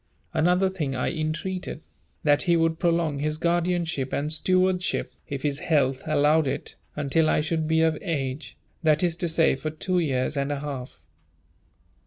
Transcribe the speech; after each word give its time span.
Another 0.33 0.67
thing 0.67 0.95
I 0.95 1.11
entreated, 1.11 1.83
that 2.23 2.41
he 2.41 2.55
would 2.57 2.79
prolong 2.79 3.19
his 3.19 3.37
guardianship, 3.37 4.11
and 4.11 4.33
stewardship, 4.33 5.13
if 5.27 5.43
his 5.43 5.59
health 5.59 6.01
allowed 6.07 6.47
it, 6.47 6.75
until 6.95 7.29
I 7.29 7.41
should 7.41 7.67
be 7.67 7.81
of 7.81 7.99
age, 8.01 8.57
that 8.81 9.03
is 9.03 9.15
to 9.17 9.27
say, 9.27 9.55
for 9.55 9.69
two 9.69 9.99
years 9.99 10.35
and 10.35 10.51
a 10.51 10.57
half. 10.61 10.99